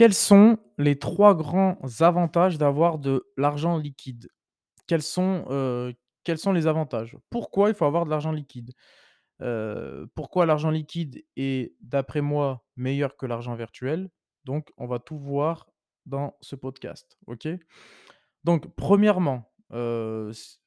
[0.00, 4.30] Quels sont les 3 grands avantages d'avoir de l'argent liquide?
[4.86, 5.44] Quels sont,
[6.36, 7.18] sont les avantages?
[7.28, 8.72] Pourquoi il faut avoir de l'argent liquide?
[9.42, 14.08] Heu, pourquoi l'argent liquide est, d'après moi, meilleur que l'argent virtuel?
[14.46, 15.68] Donc on va tout voir
[16.06, 17.46] dans ce podcast, OK?
[18.42, 20.60] Donc premièrement, s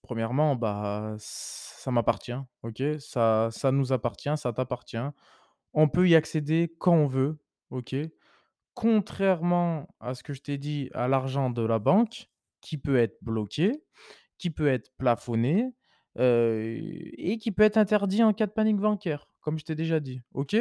[0.00, 2.80] premièrement, bah, ça m'appartient, OK?
[3.00, 5.10] Ça ça nous appartient, ça t'appartient.
[5.72, 7.40] On peut y accéder quand on veut,
[7.70, 7.96] OK?
[8.74, 12.28] Contrairement à ce que je t'ai dit, à l'argent de la banque,
[12.60, 13.82] qui peut être bloqué,
[14.38, 15.74] qui peut être plafonné,
[16.18, 20.20] et qui peut être interdit en cas de panique bancaire, comme je t'ai déjà dit,
[20.34, 20.56] OK?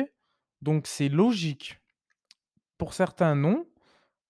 [0.61, 1.79] Donc c'est logique.
[2.77, 3.65] Pour certains, non,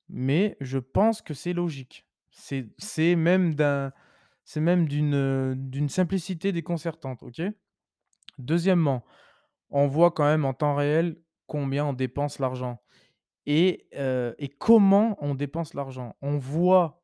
[0.07, 2.05] mais je pense que c'est logique.
[2.31, 3.91] C'est même d'un
[4.43, 7.39] c'est même d'une, d'une simplicité déconcertante, OK?
[8.39, 9.05] Deuxièmement,
[9.69, 12.81] on voit quand même en temps réel combien on dépense l'argent.
[13.45, 13.87] Et
[14.59, 16.15] comment on dépense l'argent?
[16.21, 17.01] On voit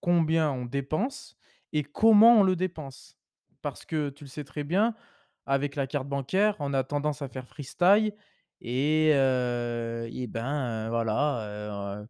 [0.00, 1.36] combien on dépense
[1.72, 3.16] et comment on le dépense?
[3.62, 4.94] Parce que tu le sais très bien,
[5.46, 8.14] avec la carte bancaire, on a tendance à faire freestyle
[8.60, 12.04] et et ben, voilà,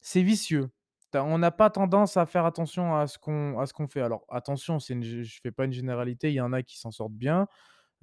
[0.00, 0.70] c'est vicieux.
[1.14, 4.00] On n'a pas tendance à faire attention à ce qu'on à fait.
[4.00, 7.12] Alors attention, gé je fais pas une généralité, il y en a qui s'en sortent
[7.12, 7.46] bien.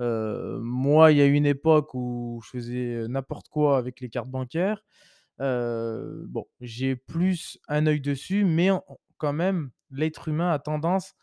[0.02, 4.84] Moi, il y a une époque où je faisais, n'importe quoi avec les cartes bancaires.
[5.40, 8.70] Bon, j'ai plus un œil dessus, mais
[9.18, 11.14] quand même, l'être humain a tendance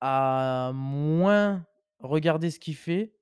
[0.00, 1.64] à moins
[2.00, 3.14] regarder ce qu'il fait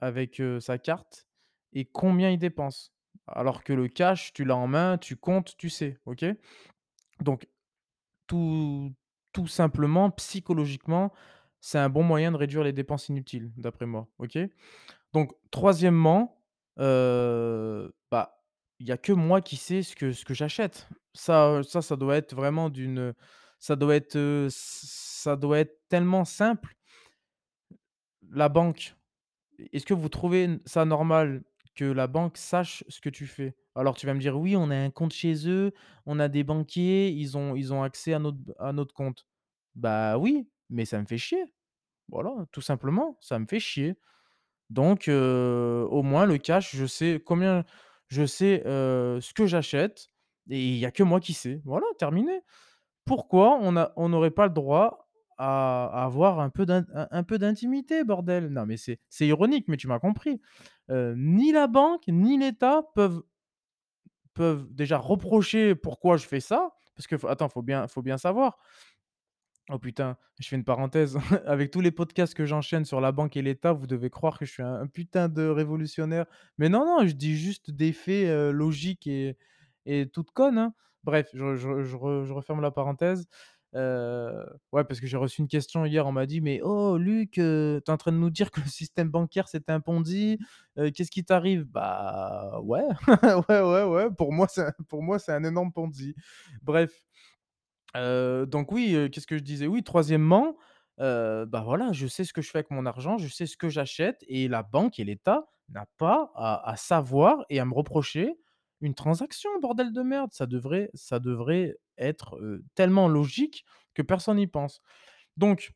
[0.00, 1.26] avec, sa carte
[1.72, 2.92] et combien il dépense.
[3.28, 6.24] Alors que le cash, tu l'as en main, tu comptes, tu sais, OK?
[7.20, 7.46] Donc
[8.26, 8.92] tout
[9.32, 11.12] tout simplement, psychologiquement,
[11.62, 14.38] c'est un bon moyen de réduire les dépenses inutiles, d'après moi, OK?
[15.14, 16.42] Donc troisièmement,
[18.10, 18.42] bah,
[18.78, 20.88] il y a que moi qui sais ce que ce que j'achète.
[21.14, 23.14] Ça, ça ça doit être vraiment d'une,
[23.58, 26.74] ça doit être, ça doit être tellement simple.
[28.30, 28.94] La banque,
[29.72, 31.44] est-ce que vous trouvez ça normal
[31.76, 33.56] que la banque sache ce que tu fais?
[33.76, 35.72] Alors tu vas me dire: «Oui, on a un compte chez eux,
[36.06, 39.26] on a des banquiers, ils ont ils ont accès à notre à notre compte».
[39.76, 41.44] Bah oui, mais ça me fait chier.
[42.12, 43.96] Voilà, tout simplement, ça me fait chier.
[44.70, 47.64] Donc au moins le cash, je sais combien
[48.08, 50.08] je sais, ce que j'achète
[50.50, 51.60] et il y a que moi qui sais.
[51.64, 52.42] Voilà, terminé.
[53.04, 55.08] Pourquoi on a on n'aurait pas le droit
[55.38, 56.66] à avoir un peu
[57.38, 58.48] d'intimité, bordel?
[58.48, 60.40] Non, mais c'est ironique, mais tu m'as compris.
[60.90, 63.22] Ni la banque, ni l'État peuvent
[64.34, 68.58] peuvent déjà reprocher pourquoi je fais ça, parce que attends, faut bien faut bien savoir,
[69.70, 71.16] Oh putain, je fais une parenthèse.
[71.46, 74.44] Avec tous les podcasts que j'enchaîne sur la banque et l'État, vous devez croire que
[74.44, 76.26] je suis un putain de révolutionnaire.
[76.58, 79.36] Mais non, non, je dis juste des faits, heu, logiques et
[79.86, 80.74] et toutes connes, hein.
[81.04, 83.26] Bref, je je je re je referme la parenthèse.
[83.74, 87.38] Heu, ouais, parce que j'ai reçu une question hier, on m'a dit: «Mais oh Luc,
[87.38, 90.38] heu, tu es en train de nous dire que le système bancaire c'est un Ponzi,
[90.78, 92.82] heu, qu'est-ce qui t'arrive?» bah ouais,
[93.48, 96.14] ouais, ouais, ouais, pour moi c'est un pour moi un énorme Ponzi.
[96.62, 96.92] Bref.
[97.94, 99.66] Donc oui, qu'est-ce que je disais?
[99.66, 100.56] Oui, troisièmement,
[100.98, 103.68] bah, voilà, je sais ce que je fais avec mon argent, je sais ce que
[103.68, 108.34] j'achète et la banque et l'État n'a pas à savoir et à me reprocher
[108.80, 110.30] une transaction, bordel de merde!
[110.32, 112.38] Ça devrait ça devrait être,
[112.74, 113.64] tellement logique
[113.94, 114.80] que personne n'y pense.
[115.36, 115.72] Donc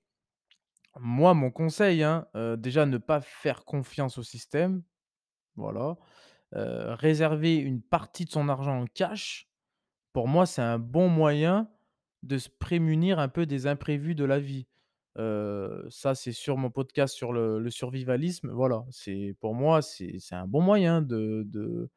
[0.99, 2.27] moi, mon conseil, hein,
[2.59, 4.83] déjà ne pas faire confiance au système,
[5.57, 5.97] voilà.
[6.53, 9.49] Réserver une partie de son argent en cash,
[10.13, 11.71] pour moi, c'est un bon moyen
[12.27, 14.67] de se prémunir un peu des imprévus de la vie.
[15.19, 18.51] Heu, ça, c'est sur mon podcast sur le survivalisme.
[18.53, 21.91] Voilà, c'est pour moi, c'est un bon moyen de de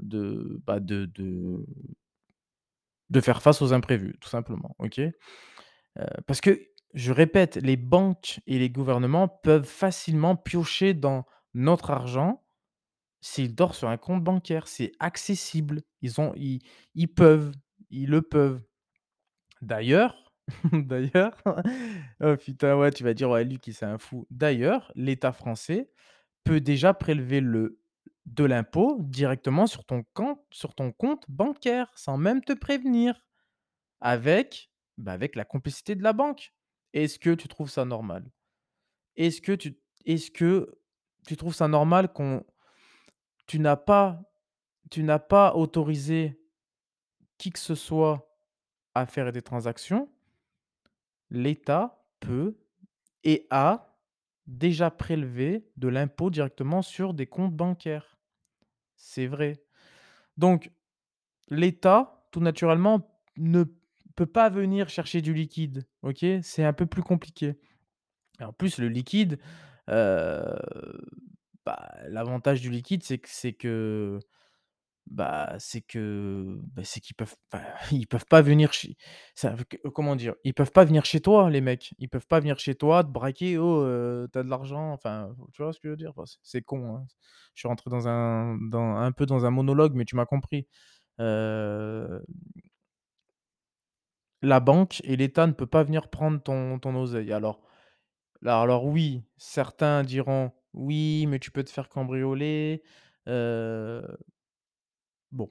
[0.00, 1.66] de, bah, de de
[3.10, 4.74] de faire face aux imprévus, tout simplement?
[5.98, 6.60] Heu, parce que,
[6.94, 12.44] je répète, les banques et les gouvernements peuvent facilement piocher dans notre argent
[13.22, 14.68] s'il dort sur un compte bancaire.
[14.68, 15.82] C'est accessible.
[16.02, 16.62] Ils ont ils
[16.96, 17.52] ils peuvent,
[17.90, 18.62] ils le peuvent.
[19.62, 20.22] D'ailleurs
[20.72, 21.36] d'ailleurs,
[22.22, 24.28] oh putain, ouais, tu vas dire: «Ouais, Luc, il c'est un fou».
[24.30, 25.90] D'ailleurs, l'État français
[26.44, 27.80] peut déjà prélever le
[28.26, 30.04] de l'impôt directement sur ton
[30.92, 33.20] compte bancaire, sans même te prévenir,
[34.00, 36.52] avec, bah, avec la complicité de la banque.
[36.94, 38.24] Est-ce que tu trouves ça normal?
[39.16, 39.52] Est-ce que
[41.26, 42.44] tu trouves ça normal qu'on
[43.58, 44.20] n'as pas
[44.90, 46.40] tu n'as pas autorisé
[47.38, 48.25] qui que ce soit
[48.96, 50.08] à faire des transactions
[51.30, 52.56] l'État peut
[53.24, 53.96] et a
[54.46, 58.16] déjà prélevé de l'impôt directement sur des comptes bancaires.
[58.96, 59.62] C'est vrai.
[60.36, 60.70] Donc
[61.48, 63.64] l'État, tout naturellement, ne
[64.14, 66.24] peut pas venir chercher du liquide, OK?
[66.42, 67.58] C'est un peu plus compliqué
[68.40, 69.38] en plus le liquide,
[69.88, 70.56] heu,
[71.64, 74.18] bah, l'avantage du liquide, c'est que c'est que,
[75.10, 78.96] bah, c'est que, bah, c'est qu'ils peuvent enfin, ils peuvent pas venir chez
[79.94, 80.34] comment dire?
[80.44, 81.94] Ils peuvent pas venir chez toi les mecs.
[81.98, 85.34] Ils peuvent pas venir chez toi, te braquer: «Oh, heu, tu as de l'argent?» enfin,
[85.52, 86.12] tu vois ce que je veux dire?
[86.42, 87.06] C'est con, hein.
[87.54, 90.66] Je suis rentré dans un dans un peu dans un monologue, mais tu m'as compris.
[94.42, 97.32] La banque et l'État ne peut pas venir prendre ton ton oseille.
[97.32, 97.60] Alors
[98.42, 102.82] là alors oui, certains diront: «Oui, mais tu peux te faire cambrioler»,
[105.32, 105.50] bon,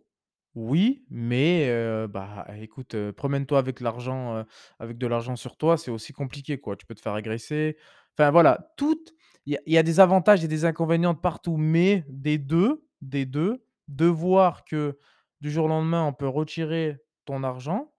[0.56, 1.70] oui, mais
[2.10, 4.46] bah, écoute, promène-toi avec l'argent,
[4.80, 6.76] avec de l'argent sur toi, c'est aussi compliqué, quoi.
[6.78, 7.78] Tu peux te faire agresser.
[8.18, 9.14] Enfin voilà, toutes
[9.46, 13.64] il y a des avantages et des inconvénients de partout, mais des 2, des 2,
[13.88, 14.98] de voir que
[15.42, 17.94] du jour au lendemain, on peut retirer ton argent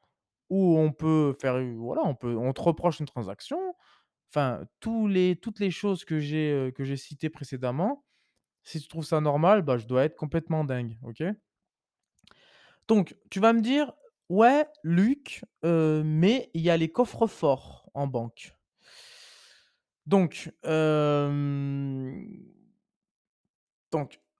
[0.50, 3.58] ou on peut faire voilà, on peut on te reproche une transaction.
[4.30, 8.04] Enfin, tous les toutes les choses que j'ai, que j'ai citées précédemment,
[8.64, 11.22] si tu trouves ça normal, bah, je dois être complètement dingue, OK?
[12.88, 13.92] Donc tu vas me dire:
[14.28, 18.52] «Ouais, Luc, heu, mais il y a les coffres-forts en banque».
[20.06, 20.50] Donc,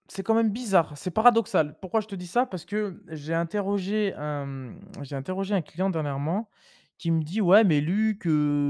[0.07, 1.77] c'est quand même bizarre, c'est paradoxal.
[1.81, 2.45] Pourquoi je te dis ça?
[2.45, 4.73] Parce que j'ai interrogé un,
[5.61, 6.49] client dernièrement
[6.97, 8.27] qui me dit: «Ouais, mais Luc,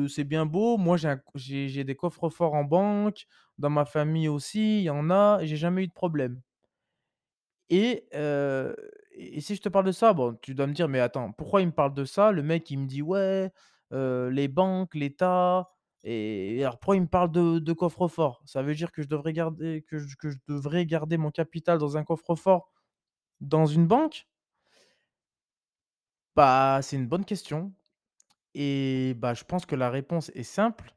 [0.09, 0.97] c'est bien beau, moi
[1.35, 3.25] j'ai des coffres-forts en banque,
[3.57, 6.41] dans ma famille aussi, il y en a j'ai jamais eu de problème».
[7.69, 8.07] Et
[9.17, 11.61] et si je te parle de ça, bon, tu dois me dire: «Mais attends, pourquoi
[11.61, 13.51] il me parle de ça?» le mec, il me dit: «Ouais,
[13.93, 15.69] heu, les banques, l'État»
[16.03, 18.41] et alors pourquoi il me parle de coffre-fort?
[18.45, 21.79] Ça veut dire que je devrais garder que je que je devrais garder mon capital
[21.79, 22.71] dans un coffre-fort
[23.41, 24.27] dans une banque?
[26.35, 27.73] Bah, c'est une bonne question
[28.55, 30.93] et bah, je pense que la réponse est simple.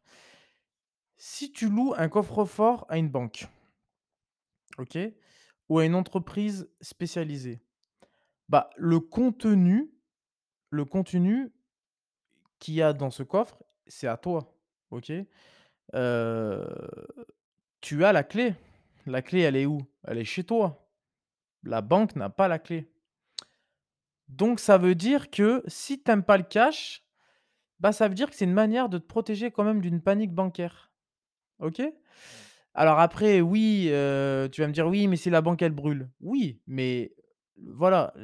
[1.19, 3.47] Si tu loues un coffre-fort à une banque,
[4.79, 4.99] OK?
[5.69, 7.61] Ou à une entreprise spécialisée,
[8.51, 9.91] bah, le contenu
[10.71, 11.53] le contenu
[12.59, 14.55] qu'il y a dans ce coffre, c'est à toi,
[14.91, 15.13] OK?
[17.81, 18.55] Tu as la clé.
[19.07, 19.81] La clé, elle est où?
[20.05, 20.89] Elle est chez toi.
[21.65, 22.93] La banque n'a pas la clé.
[24.29, 27.05] Donc ça veut dire que si tu aimes pas le cash,
[27.81, 30.33] bah, ça veut dire que c'est une manière de te protéger quand même d'une panique
[30.33, 30.93] bancaire,
[31.59, 31.83] OK?
[32.75, 36.09] Alors après oui, tu vas me dire: «Oui, mais si la banque elle brûle».
[36.21, 37.13] Oui, mais
[37.67, 38.15] voilà,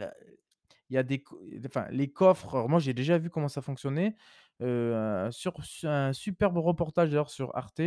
[0.91, 1.25] il y a des
[1.67, 4.17] enfin les coffres, moi j'ai déjà vu comment ça fonctionnait,
[4.61, 5.55] un sur
[5.85, 7.81] un superbe reportage d'ailleurs sur Arte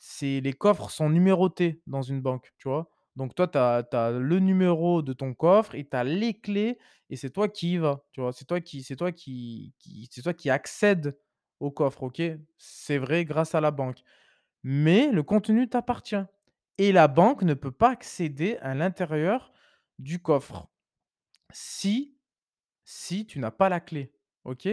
[0.00, 2.90] c'est les coffres sont numérotés dans une banque, tu vois?
[3.16, 6.78] Donc toi, tu as le numéro de ton coffre et tu as les clés
[7.10, 8.32] et c'est toi qui y vas, tu vois?
[8.32, 9.74] C'est toi qui c'est toi qui
[10.10, 11.18] c'est toi qui accèdes
[11.60, 12.22] au coffre, OK?
[12.58, 14.00] C'est vrai grâce à la banque,
[14.64, 16.16] mais le contenu t'appartient
[16.78, 19.51] et la banque ne peut pas accéder à l'intérieur
[20.02, 20.68] du coffre
[21.52, 22.16] si
[22.84, 24.12] si tu n'as pas la clé,
[24.44, 24.68] OK?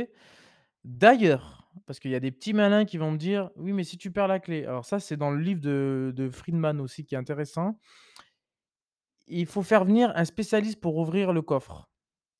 [0.85, 3.97] D'ailleurs, parce qu'il y a des petits malins qui vont me dire: «Oui, mais si
[3.97, 7.17] tu perds la clé», alors ça, c'est dans le livre de Friedman aussi qui est
[7.19, 7.79] intéressant.
[9.27, 11.89] Il faut faire venir un spécialiste pour ouvrir le coffre.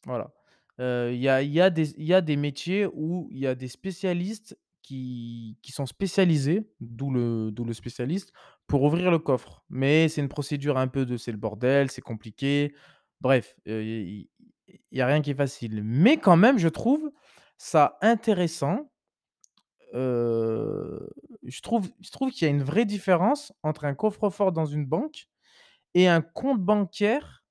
[0.06, 0.34] Voilà.
[0.80, 4.58] Il y a y a y a des métiers où il y a des spécialistes
[4.94, 8.32] qui sont spécialisés, d'où le spécialiste,
[8.68, 9.64] pour ouvrir le coffre.
[9.70, 12.74] Mais c'est une procédure un peu de c'est le bordel, c'est compliqué.
[13.22, 14.28] Bref, il
[14.92, 15.82] il y a rien qui est facile.
[15.84, 17.12] Mais quand même, je trouve
[17.58, 18.92] ça intéressant
[19.94, 21.10] Heu,
[21.44, 24.86] je trouve je trouve qu'il y a une vraie différence entre un coffre-fort dans une
[24.86, 25.28] banque
[25.96, 27.44] et un compte bancaire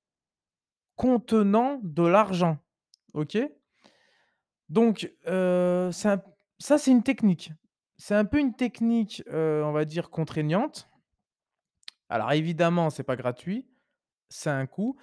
[0.96, 2.58] contenant de l'argent,
[3.14, 3.38] OK?
[4.68, 6.22] Donc heu, c'est un
[6.58, 7.52] ça, c'est une technique.
[7.96, 10.88] C'est un peu une technique, on va dire contraignante.
[12.08, 13.66] Alors évidemment, c'est pas gratuit,
[14.44, 14.96] a un coût.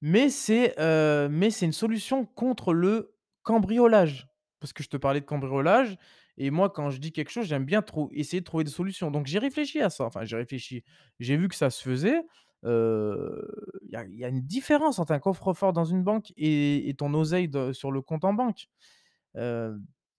[0.00, 4.28] Mais c'est, c'est une solution contre le cambriolage.
[4.60, 5.96] Parce que je te parlais de cambriolage
[6.36, 9.10] et moi quand je dis quelque chose, j'aime bien trou essayer de trouver des solutions.
[9.10, 10.84] Donc j'ai réfléchi à ça, enfin j'ai réfléchi,
[11.20, 12.22] j'ai vu que ça se faisait.
[12.62, 17.90] Il y a une différence entre un coffre-fort dans une banque et ton oseille sur
[17.90, 18.68] le compte en banque.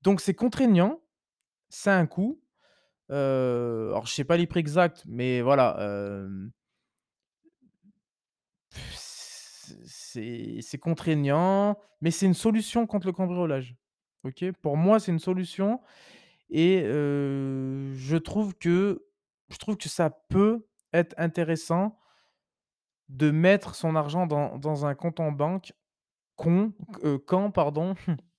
[0.06, 1.02] Donc c'est contraignant,
[1.86, 2.40] a un coût.
[3.10, 5.78] Alors je sais pas les prix exacts, mais voilà,
[9.86, 13.76] c'est c'est contraignant, mais c'est une solution contre le cambriolage.
[14.24, 14.46] OK?
[14.62, 15.82] Pour moi, c'est une solution
[16.50, 19.04] et je trouve que
[19.86, 21.98] ça peut être intéressant
[23.10, 25.74] de mettre son argent dans un compte en banque
[26.38, 27.96] quand pardon,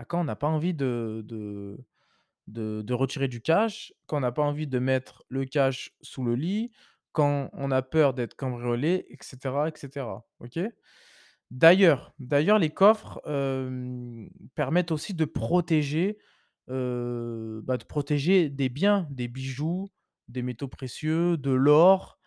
[0.00, 4.32] bah, quand on n'a pas envie de de de retirer du cash, quand on n'a
[4.32, 6.72] pas envie de mettre le cash sous le lit,
[7.12, 10.26] quand on a peur d'être cambriolé et cetera et cetera.
[10.40, 10.58] OK?
[11.52, 13.20] D'ailleurs d'ailleurs les coffres,
[14.56, 16.18] permettent aussi de protéger,
[16.68, 19.90] bah, de protéger des biens, des bijoux,
[20.28, 22.18] des métaux précieux, de l'or,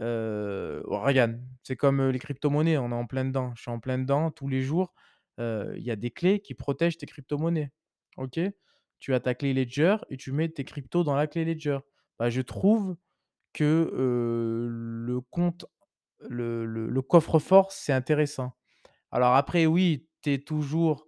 [0.00, 3.52] heu, regarde, c'est comme, les cryptomonnaies, on est en plein dedans.
[3.56, 4.94] Je suis en plein dedans tous les jours,
[5.38, 7.72] il y a des clés qui protègent tes cryptomonnaies.
[9.00, 11.78] Tu as ta clé Ledger et tu mets tes cryptos dans la clé Ledger.
[12.18, 12.96] Bah, je trouve
[13.52, 15.66] que, le compte
[16.20, 18.56] le coffre-fort, c'est intéressant.
[19.10, 21.06] Alors après oui, tu es toujours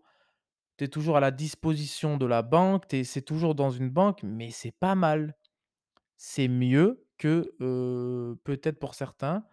[0.92, 4.76] toujours à la disposition de la banque, es c'est toujours dans une banque, mais c'est
[4.78, 5.34] pas mal.
[6.18, 7.54] C'est mieux que,
[8.44, 9.46] peut-être pour certains,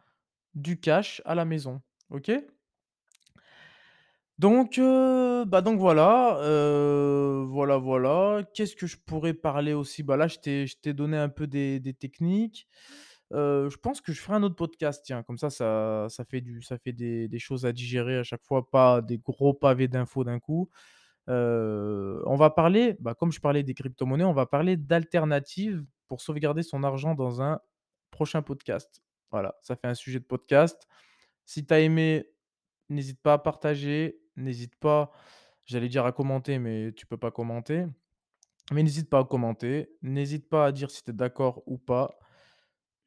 [0.53, 1.81] du cash à la maison.
[2.09, 2.31] OK?
[4.43, 8.43] Donc heu, bah, donc voilà, heu, voilà, voilà.
[8.53, 10.03] Qu'est-ce que je pourrais parler aussi?
[10.03, 10.38] Bah, là, je
[10.81, 12.67] t'ai donné un peu des techniques.
[13.33, 16.62] Heu, je pense que je ferai un autre podcast, tiens, comme ça, ça fait du
[16.62, 20.39] ça fait des choses à digérer à chaque fois, pas des gros pavés d'infos d'un
[20.39, 20.69] coup.
[21.27, 26.63] On va parler, bah, comme je parlais des cryptomonnaies, on va parler d'alternatives pour sauvegarder
[26.63, 27.59] son argent dans un
[28.12, 29.01] prochain podcast.
[29.31, 30.88] Voilà, ça fait un sujet de podcast.
[31.45, 32.27] Si tu as aimé,
[32.89, 35.11] n'hésite pas à partager, n'hésite pas,
[35.65, 37.85] j'allais dire à commenter, mais tu peux pas commenter.
[38.71, 42.17] Mais n'hésite pas à commenter, n'hésite pas à dire si tu es d'accord ou pas.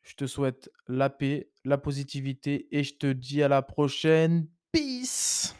[0.02, 4.46] Je te souhaite la paix, la positivité et je te dis à la prochaine.
[4.70, 5.54] Peace!